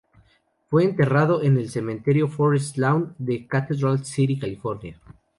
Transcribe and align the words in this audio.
Fue 0.71 0.83
enterrado 0.83 1.43
en 1.43 1.57
el 1.59 1.69
Cementerio 1.69 2.27
Forest 2.27 2.77
Lawn 2.77 3.13
de 3.19 3.45
Cathedral 3.45 4.03
City, 4.03 4.39
California. 4.39 4.99